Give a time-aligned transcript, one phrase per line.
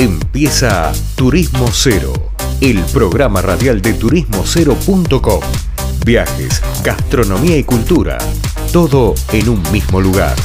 [0.00, 2.12] Empieza Turismo Cero,
[2.60, 5.40] el programa radial de turismocero.com.
[6.06, 8.16] Viajes, gastronomía y cultura,
[8.72, 10.36] todo en un mismo lugar.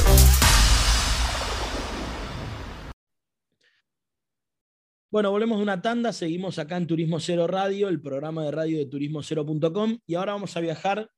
[5.12, 8.78] Bueno, volvemos de una tanda, seguimos acá en Turismo Cero Radio, el programa de radio
[8.78, 11.08] de turismocero.com, y ahora vamos a viajar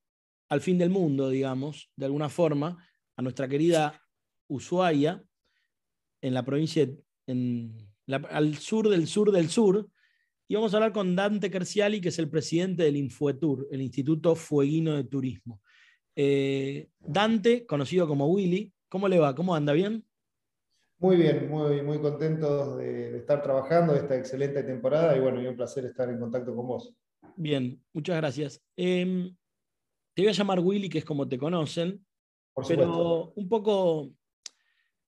[0.50, 4.02] al fin del mundo, digamos, de alguna forma, a nuestra querida
[4.46, 5.24] Ushuaia,
[6.20, 6.86] en la provincia,
[7.26, 9.88] en al sur del sur del sur,
[10.48, 14.36] y vamos a hablar con Dante Kerciali, que es el presidente del Infuetur, el Instituto
[14.36, 15.60] Fueguino de Turismo.
[16.14, 19.34] Eh, Dante, conocido como Willy, ¿cómo le va?
[19.34, 19.72] ¿Cómo anda?
[19.72, 20.04] ¿Bien?
[20.98, 25.56] Muy bien, muy, muy contento de, estar trabajando esta excelente temporada y bueno, y un
[25.56, 26.94] placer estar en contacto con vos.
[27.36, 28.62] Bien, muchas gracias.
[28.76, 29.36] Em,
[30.14, 32.06] te voy a llamar Willy, que es como te conocen,
[32.66, 34.10] pero un poco,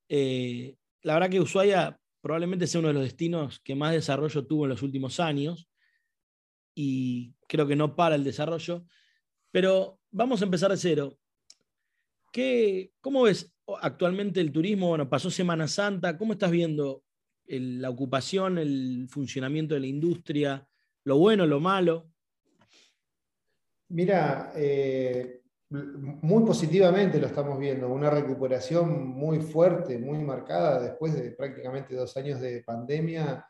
[0.08, 4.64] eh, la verdad que Ushuaia probablemente sea uno de los destinos que más desarrollo tuvo
[4.64, 5.68] en los últimos años
[6.74, 8.84] y creo que no para el desarrollo.
[9.50, 11.18] Pero vamos a empezar de cero.
[12.32, 14.88] ¿Qué, ¿Cómo ves actualmente el turismo?
[14.88, 17.04] Bueno, pasó Semana Santa, ¿cómo estás viendo
[17.46, 20.68] la ocupación, el funcionamiento de la industria,
[21.04, 22.10] lo bueno, lo malo?
[23.88, 25.37] Mira, eh,
[25.70, 32.16] muy positivamente lo estamos viendo, una recuperación muy fuerte, muy marcada después de prácticamente dos
[32.16, 33.44] años de pandemia.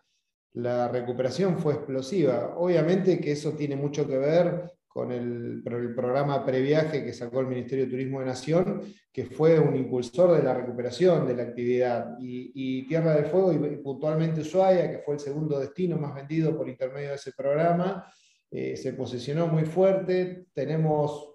[0.55, 2.55] La recuperación fue explosiva.
[2.57, 7.47] Obviamente que eso tiene mucho que ver con el, el programa previaje que sacó el
[7.47, 8.83] Ministerio de Turismo de Nación,
[9.13, 12.17] que fue un impulsor de la recuperación de la actividad.
[12.19, 16.69] Y, Tierra del Fuego y, puntualmente Ushuaia, que fue el segundo destino más vendido por
[16.69, 18.11] intermedio de ese programa,
[18.51, 20.47] eh, se posicionó muy fuerte.
[20.53, 21.28] Tenemos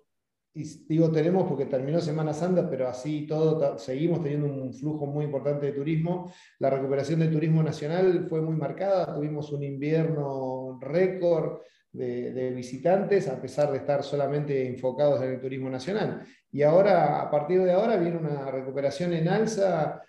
[0.56, 5.26] y digo tenemos porque terminó Semana Santa, pero así todo seguimos teniendo un flujo muy
[5.26, 6.32] importante de turismo.
[6.60, 13.42] La recuperación del turismo nacional fue muy marcada, tuvimos un invierno récord de, visitantes, a
[13.42, 16.24] pesar de estar solamente enfocados en el turismo nacional.
[16.52, 20.02] Y ahora, a partir de ahora, viene una recuperación en alza.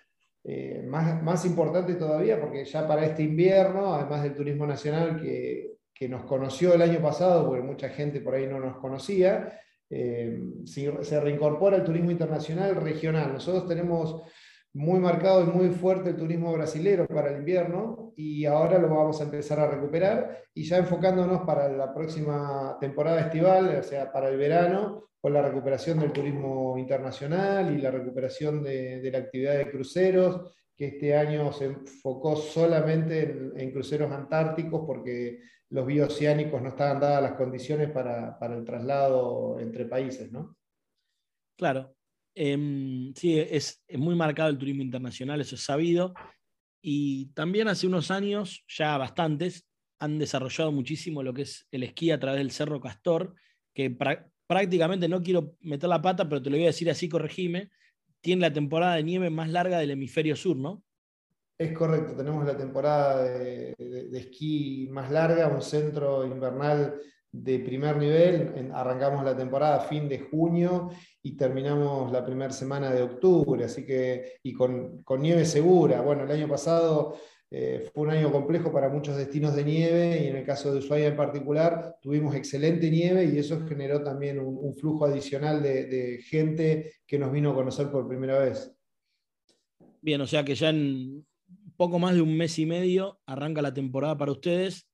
[0.47, 5.77] Eh, más, más importante todavía, porque ya para este invierno, además del turismo nacional que,
[5.91, 9.59] que nos conoció el año pasado, porque mucha gente por ahí no nos conocía,
[9.89, 13.33] eh, se reincorpora el turismo internacional regional.
[13.33, 14.21] Nosotros tenemos
[14.75, 19.21] muy marcado y muy fuerte el turismo brasilero para el invierno y ahora lo vamos
[19.21, 24.27] a empezar a recuperar y ya enfocándonos para la próxima temporada estival, o sea, para
[24.27, 29.57] el verano, con la recuperación del turismo internacional y la recuperación de, de la actividad
[29.57, 35.39] de cruceros, que este año se enfocó solamente en, en cruceros antárticos porque
[35.75, 40.55] los bioceánicos no estaban dadas las condiciones para, el traslado entre países, ¿no?
[41.57, 41.93] Claro.
[42.33, 46.13] Em, sí, es, muy marcado el turismo internacional, eso es sabido.
[46.81, 49.67] Y también hace unos años, ya bastantes,
[49.99, 53.35] han desarrollado muchísimo lo que es el esquí a través del Cerro Castor,
[53.73, 53.89] que
[54.47, 57.69] prácticamente no quiero meter la pata, pero te lo voy a decir así, corregime,
[58.21, 60.84] tiene la temporada de nieve más larga del hemisferio sur, ¿no?
[61.57, 63.73] Es correcto, tenemos la temporada de,
[64.11, 66.99] esquí más larga, un centro invernal
[67.31, 68.71] de primer nivel.
[68.73, 70.89] arrancamos la temporada a fin de junio
[71.21, 76.01] y terminamos la primera semana de octubre, así que, y con, nieve segura.
[76.01, 77.15] Bueno, el año pasado
[77.49, 80.79] eh, fue un año complejo para muchos destinos de nieve y en el caso de
[80.79, 86.95] Ushuaia en particular tuvimos excelente nieve y eso generó también un, flujo adicional de gente
[87.07, 88.75] que nos vino a conocer por primera vez.
[90.01, 91.25] Bien, o sea que ya en
[91.75, 94.87] poco más de un mes y medio arranca la temporada para ustedes,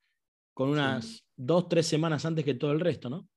[0.53, 3.27] con unas dos, tres semanas antes que todo el resto, ¿no?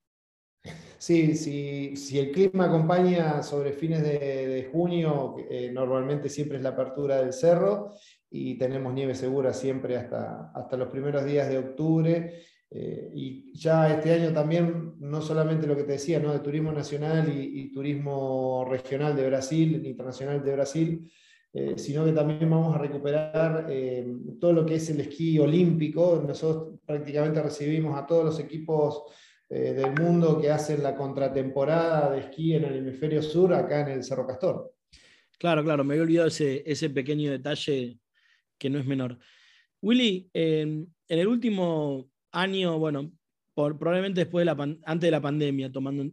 [0.99, 7.19] Sí, si el clima acompaña sobre fines de, junio, eh, normalmente siempre es la apertura
[7.19, 7.91] del cerro
[8.31, 12.43] y tenemos nieve segura siempre hasta, hasta los primeros días de octubre.
[12.71, 16.33] Eh, y ya este año también, no solamente lo que te decía, ¿no?
[16.33, 21.13] de turismo nacional y, y turismo regional de Brasil, internacional de Brasil,
[21.57, 24.05] eh, sino que también vamos a recuperar eh,
[24.41, 26.21] todo lo que es el esquí olímpico.
[26.27, 29.05] Nosotros prácticamente recibimos a todos los equipos
[29.49, 33.89] eh, del mundo que hacen la contratemporada de esquí en el hemisferio sur, acá en
[33.99, 34.75] el Cerro Castor.
[35.39, 38.01] Claro, claro, me había olvidado ese, ese pequeño detalle
[38.59, 39.17] que no es menor.
[39.81, 43.13] Willy, en el último año, bueno,
[43.55, 46.11] probablemente después de la antes de la pandemia, tomando,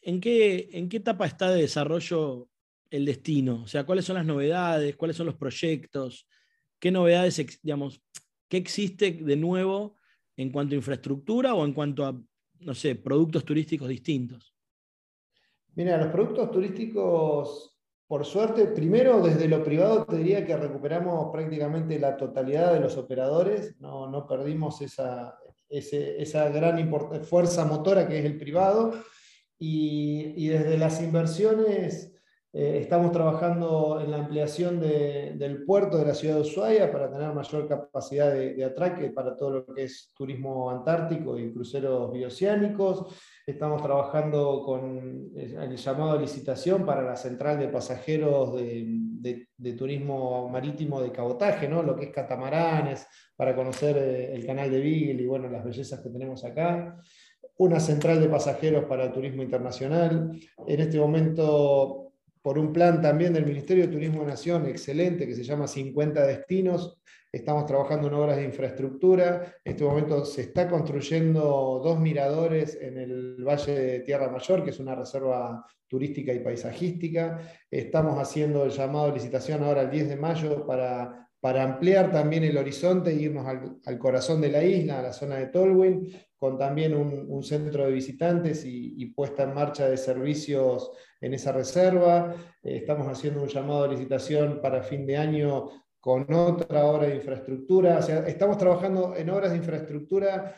[0.00, 2.48] ¿en qué, ¿en qué etapa está de desarrollo
[2.90, 3.62] el destino?
[3.62, 4.96] O sea, ¿cuáles son las novedades?
[4.96, 6.28] ¿Cuáles son los proyectos?
[6.78, 8.02] ¿Qué novedades, digamos,
[8.48, 9.96] qué existe de nuevo
[10.36, 12.20] en cuanto a infraestructura o en cuanto a,
[12.60, 14.54] no sé, productos turísticos distintos?
[15.74, 17.70] Mira, los productos turísticos
[18.10, 22.96] por suerte, primero desde lo privado te diría que recuperamos prácticamente la totalidad de los
[22.96, 25.38] operadores, no, no perdimos esa,
[25.68, 26.90] esa gran
[27.22, 28.94] fuerza motora que es el privado,
[29.56, 32.19] y, y desde las inversiones
[32.52, 37.32] eh, estamos trabajando en la ampliación del puerto de la ciudad de Ushuaia para tener
[37.32, 43.14] mayor capacidad de, atraque para todo lo que es turismo antártico y cruceros bioceánicos.
[43.46, 49.46] Estamos trabajando con el llamado a licitación para la central de pasajeros de,
[49.78, 51.84] turismo marítimo de cabotaje, ¿no?
[51.84, 53.06] lo que es catamaranes,
[53.36, 56.96] para conocer eh, el canal de Beagle y bueno, las bellezas que tenemos acá
[57.58, 60.32] una central de pasajeros para el turismo internacional.
[60.66, 62.09] En este momento
[62.42, 66.26] por un plan también del Ministerio de Turismo de Nación, excelente, que se llama 50
[66.26, 66.98] Destinos.
[67.32, 69.54] Estamos trabajando en obras de infraestructura.
[69.64, 74.70] En este momento se está construyendo dos miradores en el Valle de Tierra Mayor, que
[74.70, 77.40] es una reserva turística y paisajística.
[77.70, 82.44] Estamos haciendo el llamado de licitación ahora el 10 de mayo para, para ampliar también
[82.44, 86.06] el horizonte e irnos al, corazón de la isla, a la zona de Tolwyn,
[86.36, 90.90] con también un, centro de visitantes y, y puesta en marcha de servicios
[91.20, 92.34] en esa reserva.
[92.62, 97.16] Eh, estamos haciendo un llamado a licitación para fin de año con otra obra de
[97.16, 97.98] infraestructura.
[97.98, 100.56] O sea, estamos trabajando en obras de infraestructura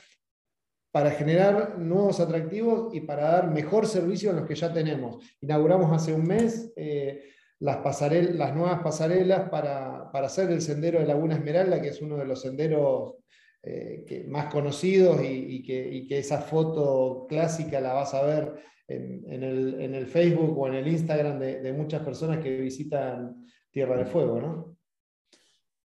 [0.93, 5.25] para generar nuevos atractivos y para dar mejor servicio a los que ya tenemos.
[5.41, 7.23] Inauguramos hace un mes eh,
[7.63, 12.27] las, nuevas pasarelas para, para, hacer el sendero de Laguna Esmeralda, que es uno de
[12.27, 13.15] los senderos
[13.63, 18.53] eh, más conocidos y, que, y, que, esa foto clásica la vas a ver
[18.89, 24.41] en, el, Facebook o en el Instagram de, muchas personas que visitan Tierra de Fuego,
[24.41, 24.77] ¿no?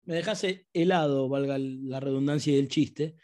[0.06, 3.16] Me dejase helado, valga la redundancia del chiste.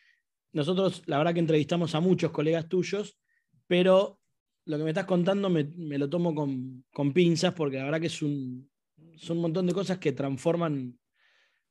[0.53, 3.19] Nosotros, la verdad que entrevistamos a muchos colegas tuyos,
[3.67, 4.18] pero
[4.69, 8.21] lo que me estás contando me, lo tomo con, pinzas porque la verdad que es
[8.21, 8.69] un,
[9.15, 10.95] son un montón de cosas que transforman,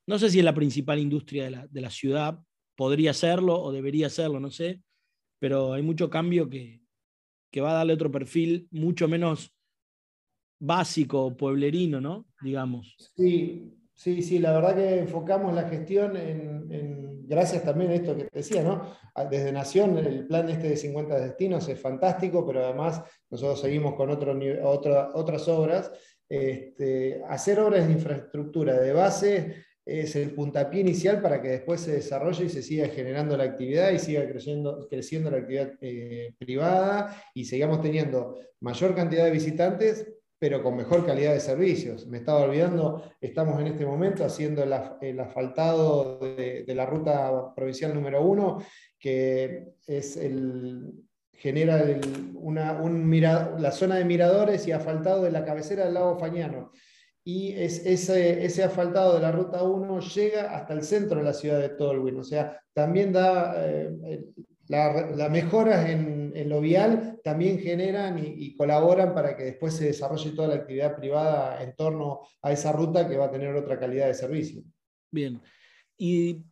[0.05, 2.37] no sé si es la principal industria de la, de la ciudad,
[2.75, 4.81] podría serlo o debería serlo, no sé,
[5.39, 6.81] pero hay mucho cambio que,
[7.49, 9.55] que va a darle otro perfil mucho menos
[10.59, 12.27] básico, pueblerino, ¿no?
[12.41, 12.97] Digamos.
[13.15, 18.23] Sí, sí, sí, la verdad que enfocamos la gestión en, gracias también a esto que
[18.23, 18.95] te decía, ¿no?
[19.29, 24.09] Desde Nación, el plan este de 50 destinos es fantástico, pero además nosotros seguimos con
[24.09, 24.33] otro,
[25.13, 25.91] otras obras.
[26.27, 29.55] Este, hacer obras de infraestructura de base
[29.85, 33.91] es el puntapié inicial para que después se desarrolle y se siga generando la actividad
[33.91, 40.07] y siga creciendo, creciendo la actividad eh, privada y sigamos teniendo mayor cantidad de visitantes,
[40.39, 42.07] pero con mejor calidad de servicios.
[42.07, 48.23] Me estaba olvidando, estamos en este momento haciendo el, asfaltado de, la ruta provincial número
[48.23, 48.63] uno,
[48.97, 50.93] que es el,
[51.33, 51.83] genera
[52.33, 52.81] una,
[53.59, 56.71] la zona de miradores y asfaltado de la cabecera del lago Fañano
[57.23, 61.33] y es, ese, ese, asfaltado de la ruta 1 llega hasta el centro de la
[61.33, 62.17] ciudad de Tolwyn.
[62.17, 64.25] O sea, también da eh,
[64.69, 70.47] las mejoras en, lo vial, también generan y, colaboran para que después se desarrolle toda
[70.47, 74.13] la actividad privada en torno a esa ruta que va a tener otra calidad de
[74.13, 74.63] servicio.
[75.11, 75.41] Bien.
[75.97, 76.43] ¿Y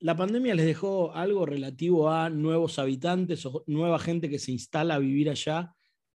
[0.00, 4.96] la pandemia les dejó algo relativo a nuevos habitantes o nueva gente que se instala
[4.96, 5.76] a vivir allá?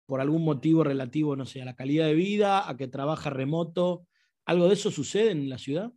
[0.06, 4.06] por algún motivo relativo, no sé, a la calidad de vida, a que trabaja remoto.
[4.47, 5.93] ¿Algo de eso sucede en la ciudad?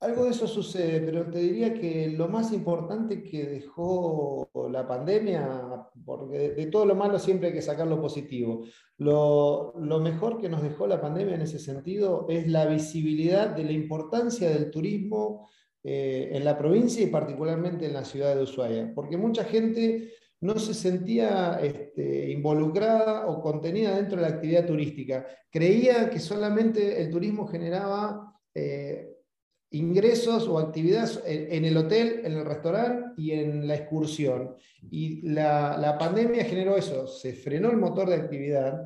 [0.00, 5.88] Algo de eso sucede, pero te diría que lo más importante que dejó la pandemia,
[6.04, 8.64] porque de, todo lo malo siempre hay que sacar lo positivo,
[8.98, 13.72] lo, mejor que nos dejó la pandemia en ese sentido es la visibilidad de la
[13.72, 15.48] importancia del turismo
[15.82, 20.56] eh, en la provincia y particularmente en la ciudad de Ushuaia, porque mucha gente no
[20.60, 25.26] se sentía este, involucrada o contenida dentro de la actividad turística.
[25.50, 29.17] Creía que solamente el turismo generaba eh,
[29.70, 34.56] ingresos o actividades en, el hotel, en el restaurante y en la excursión.
[34.90, 38.84] Y la, la pandemia generó eso, se frenó el motor de actividad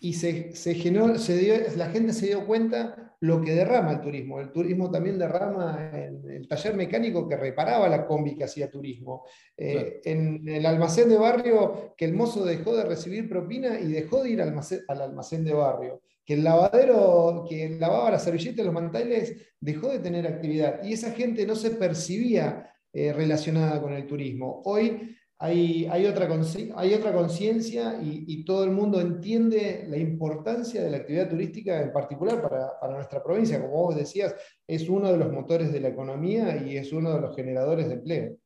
[0.00, 4.02] y se, se, generó, se dio, la gente se dio cuenta lo que derrama el
[4.02, 4.38] turismo.
[4.38, 9.24] El turismo también derrama en el taller mecánico que reparaba la combi que hacía turismo.
[9.56, 14.22] Eh, en el almacén de barrio, que el mozo dejó de recibir propina y dejó
[14.22, 16.02] de ir al almacén, al almacén de barrio.
[16.24, 20.82] Que el lavadero que lavaba las servilletas los manteles dejó de tener actividad.
[20.82, 24.62] Y esa gente no se percibía eh, relacionada con el turismo.
[24.64, 26.28] Hoy hay, hay, otra,
[26.76, 31.92] hay otra conciencia y, todo el mundo entiende la importancia de la actividad turística, en
[31.92, 33.60] particular para, para, nuestra provincia.
[33.60, 34.34] Como vos decías,
[34.66, 37.94] es uno de los motores de la economía y es uno de los generadores de
[37.94, 38.36] empleo.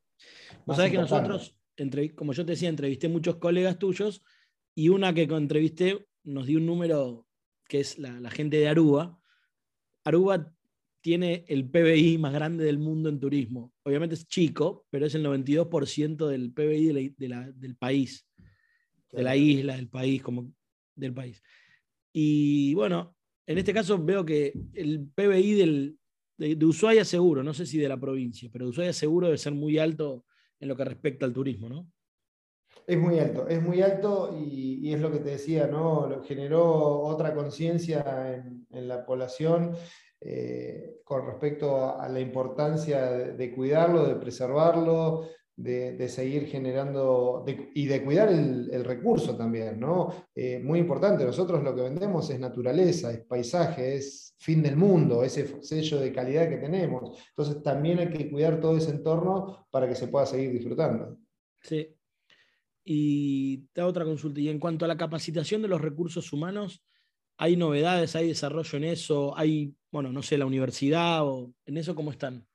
[0.65, 1.57] Vos sabés que nosotros,
[2.15, 4.23] como yo te decía, entrevisté muchos colegas tuyos
[4.75, 7.27] y una que entrevisté nos dio un número
[7.69, 9.17] que es la, gente de Aruba,
[10.03, 10.51] Aruba
[11.01, 13.71] tiene el PBI más grande del mundo en turismo.
[13.83, 17.13] Obviamente es chico, pero es el 92% del PBI
[17.55, 18.27] del país,
[19.11, 20.51] de la isla, del país, como
[20.95, 21.41] del país.
[22.11, 25.99] Y bueno, en este caso veo que el PBI del,
[26.37, 29.53] de, Ushuaia seguro, no sé si de la provincia, pero de Ushuaia seguro debe ser
[29.53, 30.25] muy alto
[30.59, 31.91] en lo que respecta al turismo, ¿no?
[32.89, 36.23] Es muy alto, es muy alto y, es lo que te decía, ¿no?
[36.23, 39.75] Generó otra conciencia en, la población
[40.19, 48.03] eh, con respecto a la importancia de, cuidarlo, de preservarlo, de, seguir generando y de
[48.03, 50.11] cuidar el, recurso también, ¿no?
[50.33, 55.23] Eh, muy importante, nosotros lo que vendemos es naturaleza, es paisaje, es fin del mundo,
[55.23, 57.19] ese sello de calidad que tenemos.
[57.29, 61.19] Entonces también hay que cuidar todo ese entorno para que se pueda seguir disfrutando.
[61.61, 61.98] Sí.
[62.91, 64.39] Y te otra consulta.
[64.39, 66.83] Y en cuanto a la capacitación de los recursos humanos,
[67.37, 69.37] ¿hay novedades, hay desarrollo en eso?
[69.37, 72.47] ¿Hay, bueno, no sé, la universidad o en eso cómo están?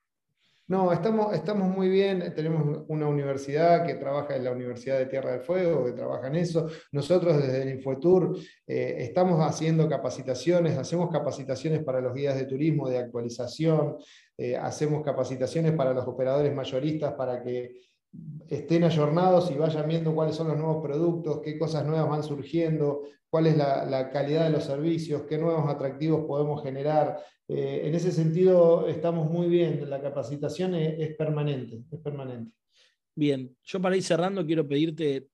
[0.66, 2.34] No, estamos, estamos muy bien.
[2.34, 6.34] Tenemos una universidad que trabaja en la Universidad de Tierra del Fuego, que trabaja en
[6.34, 6.68] eso.
[6.90, 8.36] Nosotros desde el Infotour
[8.66, 13.98] eh, estamos haciendo capacitaciones, hacemos capacitaciones para los guías de turismo de actualización,
[14.36, 17.93] eh, hacemos capacitaciones para los operadores mayoristas para que
[18.48, 23.02] estén ayornados y vayan viendo cuáles son los nuevos productos, qué cosas nuevas van surgiendo,
[23.28, 27.18] cuál es la, calidad de los servicios, qué nuevos atractivos podemos generar.
[27.48, 29.88] Eh, en ese sentido, estamos muy bien.
[29.90, 32.52] La capacitación es, permanente, es permanente.
[33.16, 35.28] Bien, yo para ir cerrando quiero pedirte,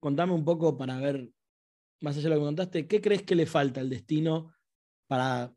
[0.00, 1.28] contame un poco para ver,
[2.00, 4.54] más allá de lo que contaste, ¿qué crees que le falta al destino
[5.06, 5.54] para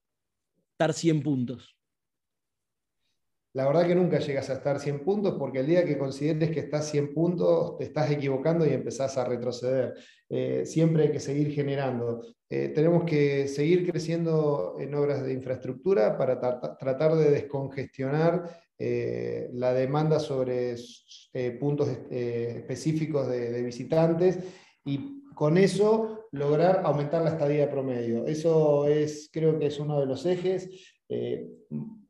[0.77, 1.78] dar 100 puntos?
[3.59, 6.61] La verdad que nunca llegas a estar 100 puntos porque el día que consideres que
[6.61, 9.95] estás 100 puntos te estás equivocando y empezás a retroceder.
[10.29, 12.21] Eh, siempre hay que seguir generando.
[12.49, 19.73] Eh, tenemos que seguir creciendo en obras de infraestructura para tratar de descongestionar eh, la
[19.73, 20.75] demanda sobre
[21.59, 24.39] puntos específicos de, visitantes
[24.85, 28.25] y con eso lograr aumentar la estadía promedio.
[28.25, 30.69] Eso es, creo que es uno de los ejes.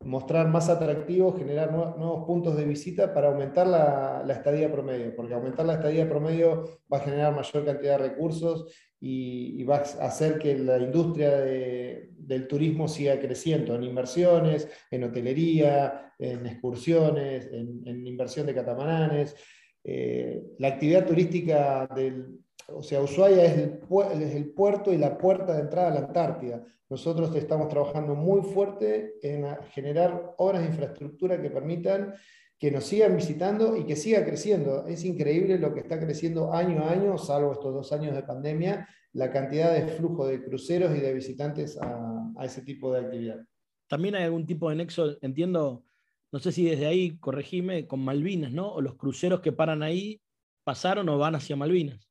[0.04, 5.66] Mostrar más atractivo, generar nuevos puntos de visita para aumentar la, estadía promedio, porque aumentar
[5.66, 10.58] la estadía promedio va a generar mayor cantidad de recursos y, va a hacer que
[10.58, 18.54] la industria del turismo siga creciendo en inversiones, en hotelería, en excursiones, en, inversión de
[18.54, 19.36] catamaranes.
[19.84, 22.40] Eh, la actividad turística del,
[22.74, 26.64] o sea, Ushuaia es el, puerto y la puerta de entrada a la Antártida.
[26.88, 32.14] Nosotros estamos trabajando muy fuerte en generar obras de infraestructura que permitan
[32.58, 34.86] que nos sigan visitando y que siga creciendo.
[34.86, 38.88] Es increíble lo que está creciendo año a año, salvo estos dos años de pandemia,
[39.12, 43.40] la cantidad de flujo de cruceros y de visitantes a, a ese tipo de actividad.
[43.88, 45.84] También hay algún tipo de nexo, entiendo,
[46.32, 48.72] no sé si desde ahí, corregime, con Malvinas, ¿no?
[48.72, 50.20] O los cruceros que paran ahí
[50.64, 52.09] pasaron o van hacia Malvinas.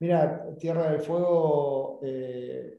[0.00, 2.78] Mira, Tierra del Fuego eh,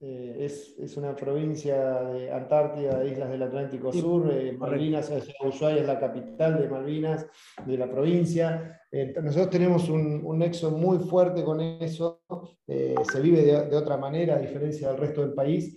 [0.00, 4.32] eh, es, una provincia de Antártida, Islas del Atlántico Sur.
[4.32, 5.12] Eh, Malvinas,
[5.44, 7.26] Ushuaia es la capital de Malvinas,
[7.66, 8.80] de la provincia.
[9.20, 12.22] nosotros tenemos un, nexo muy fuerte con eso.
[12.66, 15.76] se vive de, otra manera, a diferencia del resto del país.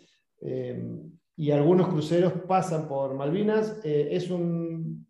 [1.38, 3.80] y algunos cruceros pasan por Malvinas.
[3.84, 5.06] es un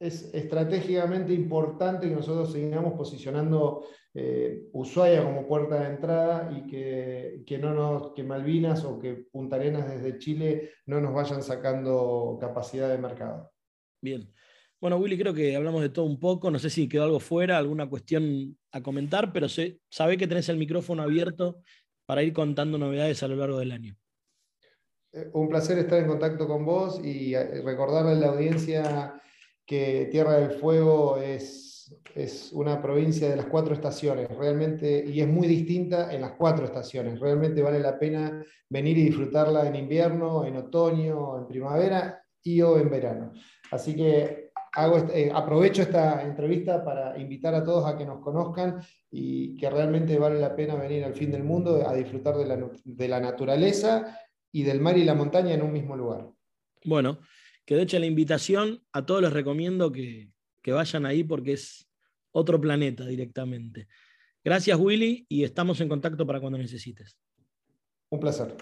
[0.00, 3.84] es estratégicamente importante que nosotros sigamos posicionando
[4.20, 9.14] eh, Ushuaia como puerta de entrada y que, que, no nos, que Malvinas o que
[9.30, 13.52] Punta Arenas desde Chile no nos vayan sacando capacidad de mercado.
[14.02, 14.28] Bien.
[14.80, 16.50] Bueno, Willy, creo que hablamos de todo un poco.
[16.50, 20.48] No sé si quedó algo fuera, alguna cuestión a comentar, pero sé, sabe que tenés
[20.48, 21.62] el micrófono abierto
[22.04, 23.96] para ir contando novedades a lo largo del año.
[25.12, 29.20] Eh, un placer estar en contacto con vos y eh, recordarle a la audiencia
[29.64, 31.77] que Tierra del Fuego es,
[32.14, 36.64] es una provincia de las cuatro estaciones, realmente, y es muy distinta en las cuatro
[36.64, 37.20] estaciones.
[37.20, 42.78] Realmente vale la pena venir y disfrutarla en invierno, en otoño, en primavera y o
[42.78, 43.32] en verano.
[43.70, 44.50] Así que
[45.12, 48.80] eh, aprovecho esta entrevista para invitar a todos a que nos conozcan
[49.10, 52.70] y que realmente vale la pena venir al fin del mundo a disfrutar de la,
[52.84, 54.18] de la naturaleza
[54.52, 56.30] y del mar y la montaña en un mismo lugar.
[56.84, 57.18] Bueno,
[57.64, 58.82] quedó hecha la invitación.
[58.92, 59.90] A todos les recomiendo
[60.68, 61.88] que, vayan ahí porque es
[62.32, 63.88] otro planeta directamente.
[64.44, 67.18] Gracias, Willy, y estamos en contacto para cuando necesites.
[68.10, 68.54] Un placer.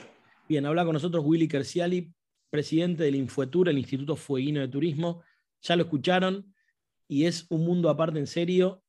[0.48, 2.12] Bien, habla con nosotros Willy Kerciali,
[2.50, 5.22] presidente del Infuetur, el Instituto Fueguino de Turismo.
[5.62, 6.54] Ya lo escucharon
[7.08, 8.82] y es un mundo aparte en serio.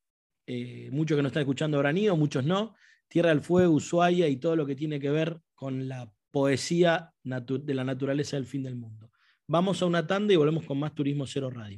[0.46, 2.76] Eh, muchos que nos están escuchando habrán ido, muchos no.
[3.08, 7.74] Tierra del Fuego, Ushuaia y todo lo que tiene que ver con la poesía de
[7.74, 9.12] la naturaleza del fin del mundo.
[9.48, 11.78] Vamos a una tanda y volvemos con más Turismo Cero Radio.